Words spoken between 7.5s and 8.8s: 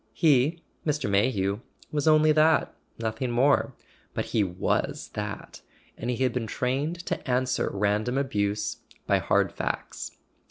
random abuse